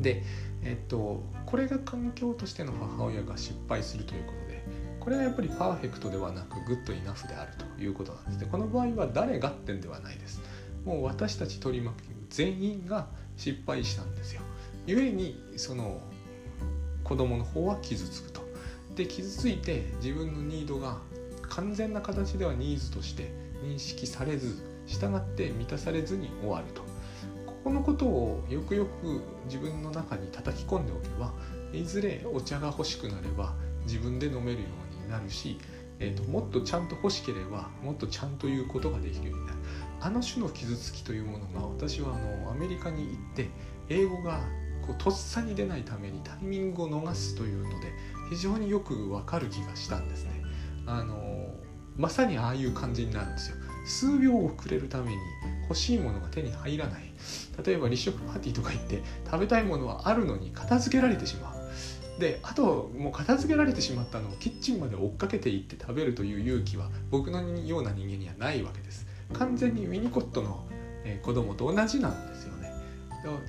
[0.00, 0.22] で
[0.62, 4.64] えっとこれが環境としての母親が失敗するということで
[5.00, 8.38] これはやっぱりパーフェクトではなくグッドイナフであるということなんです。
[8.38, 10.40] でこの場合は誰がってんではないです。
[10.84, 14.42] もう私たち取り巻く全員が失敗したんですよ。
[14.86, 16.00] 故にその
[17.04, 18.46] 子供の方は傷つくと。
[18.94, 20.98] で傷ついて自分のニードが
[21.42, 23.30] 完全な形ではニーズとして
[23.62, 26.82] 認識されず従って満たされずに終わると。
[27.46, 31.32] ここのことをよくよく自分の中に叩き込んでおけば
[31.72, 34.68] いずれお茶が欲しくなれば自分で飲めるよ
[35.00, 35.58] うになるし、
[35.98, 39.58] えーと、もっとちゃんと欲しければもっとちゃんと言うことができるようになる。
[40.00, 43.48] あの種の傷つきというものが私はあのアメリカに行って
[43.88, 44.40] 英語が
[44.86, 47.92] こうとっさに出ないためにタイミングを逃すというので
[48.30, 50.42] 非常によくわかる気がしたんですね。
[50.86, 51.48] あの
[51.96, 53.56] まさにああいう感じになるんですよ。
[53.86, 55.18] 数秒遅れるために
[55.62, 57.02] 欲しいものが手に入らない。
[57.64, 61.56] 例えば立食パーティーとか行って食べたいものはあるのに片付けられてしまう。
[62.20, 69.06] であともう片付けられてしまったのをキッチンまで追っかけていって食べるという勇気は僕のような人間にはないわけです。
[69.32, 70.66] 完全にウィニコットの
[71.22, 72.72] 子供と同じなんですよね。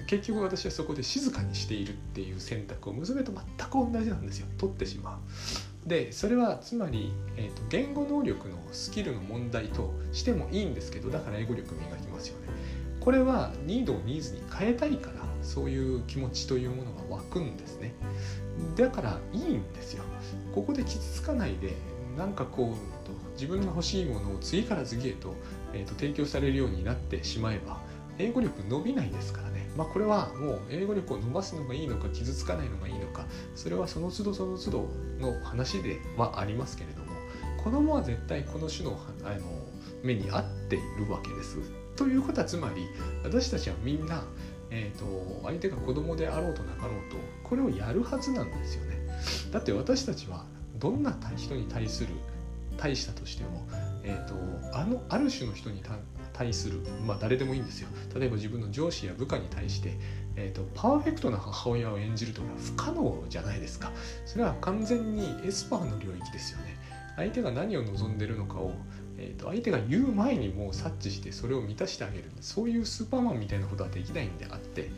[0.08, 4.48] 結局私はそこで静かにしているっていう選択を娘と全く同じなんですよ。
[4.58, 5.20] 取ってしまう。
[5.88, 12.48] でそれはつまり、えーと、言語能力のスキルの問題としてもいいんですけどだから英語力磨きますよね。
[13.00, 17.94] これはニードをニーズに変えたいからそういう気持ちというものが湧くんですね。
[18.76, 20.04] だからいいんですよ。
[20.54, 21.74] ここで傷つかないで
[22.18, 25.36] なんかこう自分が欲しいものを次から次へと,、
[25.74, 27.80] えーと提供されるようになってしまえば
[28.18, 29.57] 英語力伸びないですからね。
[29.78, 37.12] まあ、これはもう英語力を伸ばすのがいいのか傷つかないのがいいのかそれはその都度その都度の話ではありますけれども
[37.64, 39.40] 子供は絶対この種のあの
[40.04, 41.58] 目に合っているわけです。
[41.96, 42.88] ということはつまり
[43.24, 44.24] 私たちはみんな、
[44.70, 48.98] えーと、相手が子供であろうとなかろうとこれをやるはずなんですよね。
[49.52, 50.46] だって私たちは
[50.80, 52.10] どんな人に対する
[52.78, 53.68] 対したとしても、
[54.04, 55.82] えーと、あのある種の人に
[56.38, 57.90] 対する、まあ、誰でもいいんですよ。
[58.16, 59.98] 例えば自分の上司や部下に対して、
[60.36, 63.92] えーと、パーフェクトな母親を演じるというのは不可能じゃないですか。
[64.26, 66.78] それは完全にエスパーの領域ですよね。
[67.16, 68.74] 相手が何を望んでるのかを、
[69.18, 72.26] えーと、相手が言う前にもう察知してそれを満たしてあげる。
[72.42, 74.92] そういうスーパーマンみたいなことはできないんであって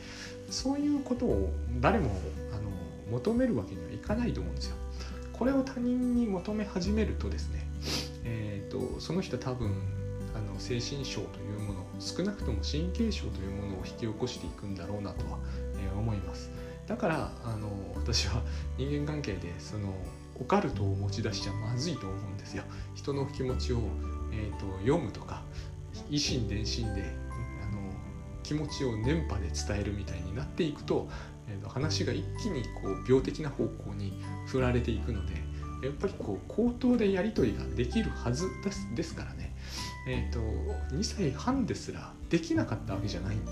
[0.50, 2.12] そういうことを誰も
[2.52, 2.70] あの
[3.12, 4.76] 求めるわけにはいかないと思うんですよ。
[5.32, 7.66] これを他人に求め始めるとですね
[8.26, 9.74] えーとその人多分
[10.60, 15.40] の精神症というもの少なくとも神経症というものを引き起こしていくんだろうなとは、
[15.78, 16.52] え、思います。
[16.86, 18.42] だからあの私は
[18.78, 19.94] 人間関係でその
[20.40, 22.64] オカルトを持ち出しちゃまずいと思うんですよ。
[22.96, 23.80] 人の気持ちを、
[24.34, 25.44] えーと、読むとか
[26.10, 27.04] 維心伝心で
[27.62, 27.80] あの
[28.44, 31.08] 気持ちを電波で伝えるみたいになっていくと、
[31.48, 35.34] えー、と話が一気にこう病的な方向に振られていくので
[35.84, 39.49] やっぱりこう口頭でやり取りができるはずですですからね。
[40.12, 40.40] えーと、
[40.96, 43.52] 2歳半ですらできなかったわけじゃないんで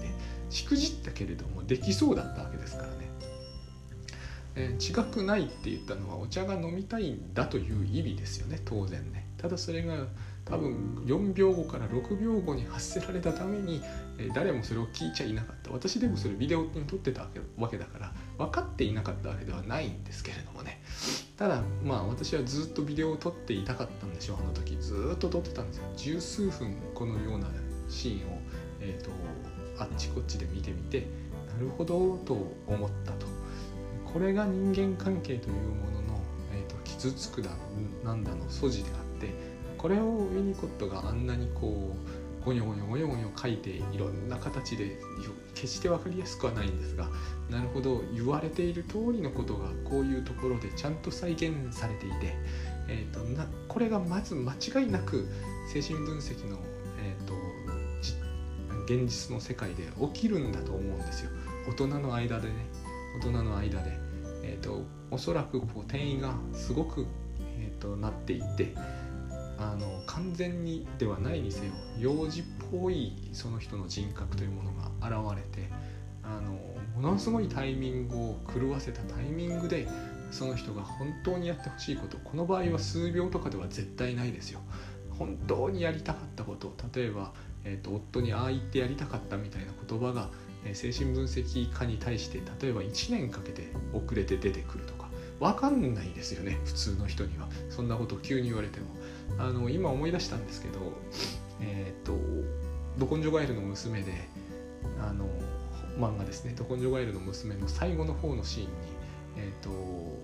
[0.50, 2.96] しくじったけれどもできそうだったわけですからね。
[4.56, 9.28] えー、違くないって言ったのはお茶が飲みたいんだという意味ですよね当然ね。
[9.38, 10.08] ただそれが
[10.46, 13.84] 多分4秒後から6秒後に発せられたために、
[14.18, 15.70] えー、誰もそれを聞いちゃいなかった。
[15.72, 20.82] 私でもそれビデオに撮ってたわけだから分かっていなかったわけではないんですけれどもね。
[21.38, 24.76] ただまあ私はずっとビデオを撮っていたかったんでしょうあの時。
[24.78, 25.84] ずっと撮ってたんですよ。
[25.96, 27.48] 十数分このような
[27.90, 28.40] シーンを、
[28.80, 29.12] えーと、
[29.78, 31.08] あっちこっちで見てみて
[31.54, 32.34] なるほどと
[32.66, 33.28] 思ったと。
[34.12, 36.20] これが人間関係というものの、
[36.54, 37.52] えーと、傷つくだ
[38.04, 39.34] なんだの素地であって
[39.78, 41.94] これをウィニコットがあんなにこ
[42.42, 44.98] うゴニョゴニョゴニョゴニョ書いていろんな形で
[45.54, 47.10] 決して分かりやすくはないんですが
[47.50, 48.04] なるほど。
[48.14, 52.36] 言われている通りのことがこういうところでちゃんと再現されていて、
[52.90, 55.28] えーと、なこれがまず間違いなく
[55.74, 56.58] 精神分析の、
[57.02, 57.34] えーと、
[58.86, 59.84] 現実の世界で
[60.14, 61.32] 起きるんだと思うんですよ。
[61.68, 62.56] 大人の間でね。
[63.18, 63.92] 大人の間で、
[64.44, 67.08] えーと、おそらくこう転移がすごく、
[67.60, 68.74] えー、となっていて
[69.58, 75.70] あの完全にではないにせよ幼児っぽいその人の人格というものが現れて
[76.28, 76.52] あの
[77.02, 79.88] ものすごいタイミングを狂わせたタイミングで
[80.32, 84.60] その人が本当にやってほしいことこの場合は数秒とかでは絶対ないですよ。
[85.18, 90.30] 本当にやりたかったこと例えば、えーと、夫にああ言ってやりたかったみたいな言葉が、
[90.64, 95.10] えー、精神分析家に対して例えば1年かけて遅れて出てくるとか
[95.40, 97.48] 分かんないですよね普通の人には。
[97.70, 98.86] そんなこと急に言われても。
[99.40, 100.80] あの今思い出したんですけど
[101.62, 102.16] えっ、ー、と
[102.98, 104.14] 「ど根性ガエルの娘で」
[105.02, 105.28] あの
[105.98, 108.72] 漫画ですね「ど根性ガエルの娘」の最後の方のシーンに、
[109.38, 109.70] えーと、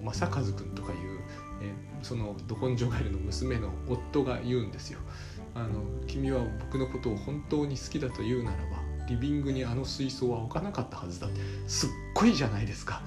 [0.03, 0.97] 正和君とかいう、
[1.61, 4.99] えー、そのど根性ガエルの娘の夫が言うんですよ。
[5.55, 11.41] あの君は僕のことを本当に好きだと言うならばリビングにあの水槽は置かなかったはずだって。
[11.67, 13.01] すっごいじゃないですか。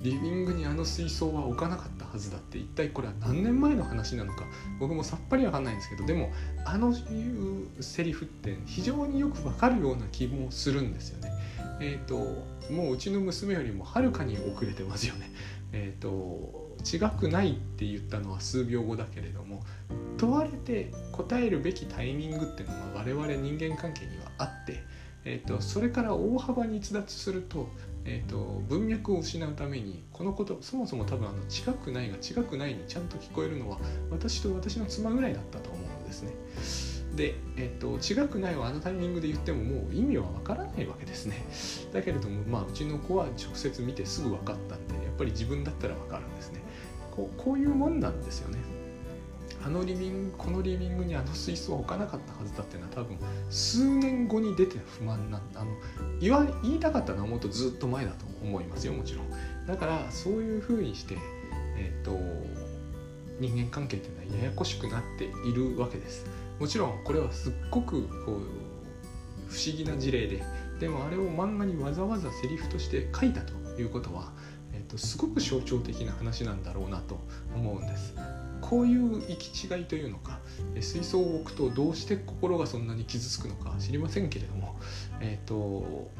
[0.00, 2.58] リビングにあの水槽は置かなかったはずだって。
[2.58, 4.44] 一体これは何年前の話なのか。
[4.78, 6.06] 僕もさっぱりわかんないんですけど。
[6.06, 6.32] でも
[6.64, 11.32] あのいうセリフって非常によくわかるような気もするんですよね。
[11.80, 12.14] えっ、ー、と
[12.72, 15.32] もううちの娘よりもはるかに遅れてますよね
[15.72, 19.62] えっ、ー、と違くないって言ったのは数秒後だけれども
[20.16, 24.82] 問われて答えるべきタイミングっていうのは我々人間関係にはあって
[25.24, 27.68] えーと、それから大幅に逸脱すると,、
[28.04, 33.78] えーと、文脈を失うためにこのことそもそも多分あの近くないが近くないにちゃんと聞こえるのは
[34.10, 36.99] 私と私の妻ぐらいだったと思うんですね。
[37.16, 41.44] で、えーと、違くないをあのタイミングで言ってももう意味はわからないわけですね。
[41.92, 46.60] だけれども、まあ、うちの子は直接見てすぐ分かったんでやっぱり自分だったら分かるんですね。
[47.10, 48.58] こうこういうもんなんですよね。
[49.62, 53.18] あのリビングこのリビングにあの水槽置かなかったはずだっていうのは多分
[53.50, 55.70] 数年後に出て不満なんあの
[56.18, 59.26] 言わ言いたかったのはもっとずっと前だと思いますよもちろん
[59.66, 61.18] だからそういうふうにして
[61.76, 62.18] えっ、と
[63.38, 66.24] 人間関係っていうのはややこしくなっているわけです
[66.60, 70.42] もちろんこれはすっごくこう不思議な事例で
[70.78, 74.30] でもあれを漫画にわざわざセリフとして書いたということは、
[74.72, 77.18] えーとすごく象徴的な話なんだろうなと
[77.54, 78.14] 思うんです。
[78.60, 80.38] こういう行き違いというのか
[80.80, 84.76] 水槽を置くとどうして心がそんなに傷つくのか知りませんけれども、
[85.20, 86.10] えーと、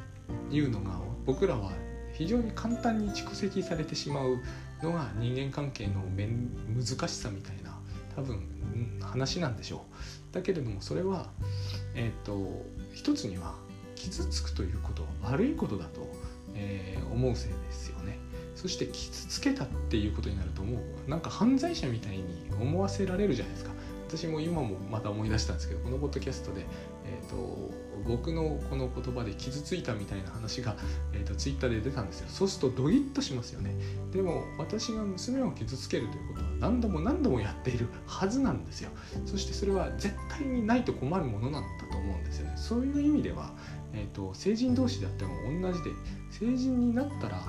[0.50, 1.72] いうのが僕らは
[2.12, 4.38] 非常に簡単に蓄積されてしまう
[4.82, 6.02] のが人間関係の
[6.74, 7.69] 難しさみたいな
[8.14, 8.40] 多分
[9.00, 9.84] 話なんでしょ
[10.30, 10.34] う。
[10.34, 11.30] だけれどもそれは、
[11.94, 13.54] えーと、一つには
[13.96, 16.08] 傷つくということ悪いことだと、
[16.54, 18.18] えー、思うせいですよね。
[18.54, 22.24] そして傷つけたっていうことになるともうなんか犯罪者みたいに
[22.60, 23.70] 思わせられるじゃないですか
[24.06, 26.66] 私も今もまた思い出したんですけどこのポッドキャストで、
[27.06, 27.70] えーと、
[28.06, 30.76] 僕のこの言葉で傷ついたみたいな話が、
[31.12, 32.28] えーと、ツイッターで出たんですよ。
[32.28, 33.74] そうするとドギッとしますよね。
[34.12, 38.90] でも私が娘を傷つけるということは何度も何度もやっているはずなんですよ。
[39.26, 42.52] そしてそれは絶対にないと困るものなんだと思うんですよね。
[42.56, 43.52] そういう意味では、
[43.92, 45.90] えーと成人同士であっても同じで
[46.30, 47.40] 成人になったら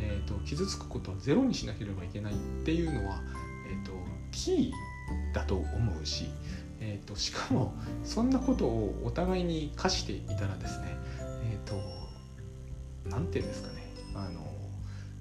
[0.00, 3.20] えーと、傷つくことはゼロにしなければいけないっていうのは、
[3.70, 3.92] えーと、
[4.30, 6.26] キーだと思うし、
[6.80, 10.96] えーと、しかもそんなことをお互いに課していたらですね
[11.50, 11.80] えっ、ー、と
[13.04, 13.82] 何て言うんですかね
[14.14, 14.48] あの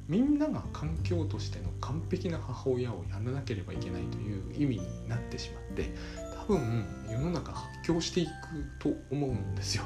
[0.07, 5.93] みんなが環境としての完璧な母親をやらなければいけないという意味になってしまって
[6.47, 8.31] 多分世の中発狂していく
[8.79, 9.83] と思うんですよ。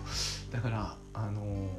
[0.52, 1.70] だからあの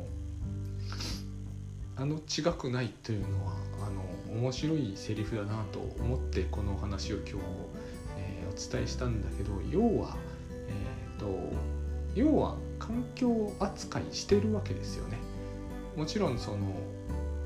[1.94, 3.52] あの違くないというのは
[3.86, 4.02] あの
[4.40, 7.34] 面白いセリフだなと思ってこのお話を今日、
[8.52, 10.16] お伝えしたんだけど要は、
[10.68, 11.26] えーと、
[12.14, 15.18] 要は環境扱いしてるわけですよね。
[15.96, 16.58] もちろんその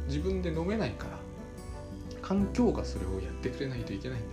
[0.07, 1.19] 自分で飲めないから
[2.23, 4.29] 環境がそれをやってくれないといけないんだ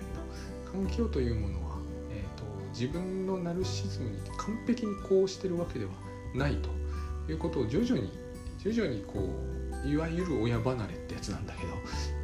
[0.63, 1.77] けど環境というものは、
[2.11, 5.91] えーと、自分のナルシズムに完璧にこうしてるわけでは
[6.33, 6.69] ないと
[7.31, 8.11] いうことを徐々に
[8.59, 9.19] 徐々にこ
[9.85, 11.73] ういわゆる親離れってやつなんだけど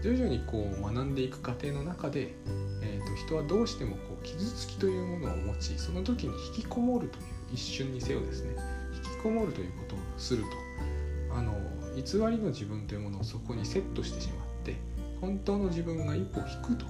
[0.01, 2.33] 徐々にこう学んでいく過程の中で、
[2.81, 7.23] えーと、人はどうしてもこう傷つきというものを持ちその時に引きこもるという
[7.53, 8.55] 一瞬にせよですね
[8.95, 11.53] 引きこもるということをするとあの
[11.95, 14.75] 偽りの自分というものをそこにセットしてしまって
[15.19, 16.85] 本当の自分が一歩引くと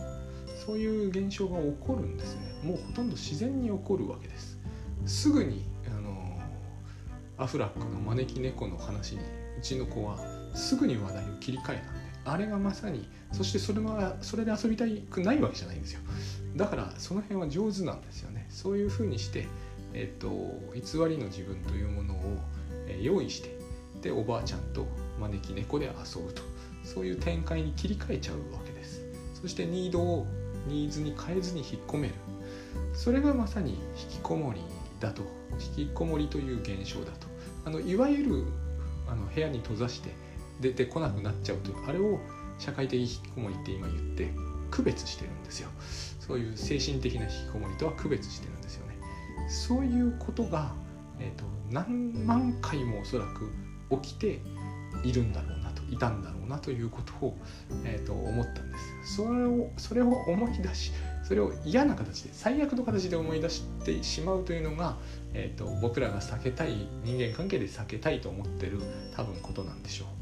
[0.66, 2.42] そういう現象が起こるんですね。
[2.64, 4.60] もうほとんど自然に起こるわけです。
[5.06, 6.38] すぐにあの
[7.38, 9.22] アフラックの招き猫の話に
[9.58, 10.18] うちの子は
[10.54, 16.02] すぐに話題を切り替えたんですあれがまさにそしてそれはそれで遊びたくないわけじゃないんですよ。
[16.56, 18.48] だからその辺は上手なんですよね。
[18.50, 19.48] そういうふうにして、
[19.94, 20.30] えっと、
[20.74, 22.38] 偽りの自分というものを
[23.02, 23.58] 用意して
[24.02, 24.88] でおばあちゃんと
[25.20, 26.42] 招き猫で遊ぶと。
[26.84, 29.04] そういう展開に切り替えちゃうわけです。
[29.42, 30.28] そしてニードを
[30.68, 32.14] ニーズに変えずに引っ込める。
[32.94, 34.62] それがまさに引きこもり
[35.00, 35.24] だと。
[35.78, 37.28] 引きこもりという現象だと。
[37.66, 38.44] あのいわゆる
[39.08, 40.12] あの部屋に閉ざして
[40.60, 42.20] 出てこなくなっちゃうというあれを
[42.58, 44.32] 社会的引きこもりって今言って
[44.70, 45.70] 区別してるんですよ。
[46.20, 48.98] そういう精神的な引きこもりとは区別してるんですよね。
[49.50, 50.74] そういうことが、
[51.20, 53.52] えーと、何万回もおそらく
[54.02, 54.42] 起きて
[55.04, 57.38] いるんだろうなといたんだろうなということを、
[57.84, 59.16] えーと、思ったんです。
[59.16, 60.92] それをそれを思い出し
[61.24, 64.98] それを嫌な形で最悪の形で思い出してしまうというのが、
[65.34, 68.80] えーと僕らが避けたい人間関係で避けたいと思ってる
[69.16, 70.19] 多分ことなんでしょう。